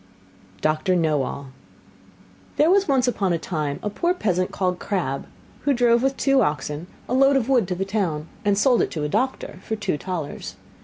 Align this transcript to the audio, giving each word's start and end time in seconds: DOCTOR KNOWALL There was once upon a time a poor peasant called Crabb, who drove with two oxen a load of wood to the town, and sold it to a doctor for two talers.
DOCTOR 0.61 0.95
KNOWALL 0.95 1.51
There 2.55 2.71
was 2.71 2.87
once 2.87 3.07
upon 3.07 3.33
a 3.33 3.37
time 3.37 3.77
a 3.83 3.89
poor 3.91 4.15
peasant 4.15 4.51
called 4.51 4.79
Crabb, 4.79 5.27
who 5.59 5.75
drove 5.75 6.01
with 6.01 6.17
two 6.17 6.41
oxen 6.41 6.87
a 7.07 7.13
load 7.13 7.35
of 7.35 7.47
wood 7.47 7.67
to 7.67 7.75
the 7.75 7.85
town, 7.85 8.27
and 8.43 8.57
sold 8.57 8.81
it 8.81 8.89
to 8.89 9.03
a 9.03 9.09
doctor 9.09 9.59
for 9.61 9.75
two 9.75 9.99
talers. 9.99 10.55